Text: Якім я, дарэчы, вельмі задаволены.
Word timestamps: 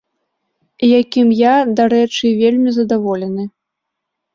Якім 1.01 1.27
я, 1.41 1.53
дарэчы, 1.83 2.35
вельмі 2.43 2.69
задаволены. 2.83 3.51